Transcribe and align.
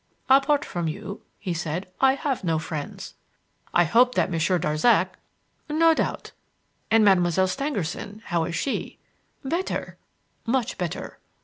"Apart 0.31 0.65
from 0.65 0.87
you," 0.87 1.21
he 1.37 1.53
said, 1.53 1.87
"I 1.99 2.15
have 2.15 2.43
no 2.43 2.57
friends." 2.57 3.13
"I 3.71 3.83
hope 3.83 4.15
that 4.15 4.31
Monsieur 4.31 4.57
Darzac" 4.57 5.09
"No 5.83 5.93
doubt." 5.93 6.31
"And 6.89 7.05
Mademoiselle 7.05 7.45
Stangerson 7.45 8.23
How 8.25 8.45
is 8.45 8.55
she?" 8.55 8.97
"Better 9.45 9.99
much 10.43 10.79
better." 10.79 11.19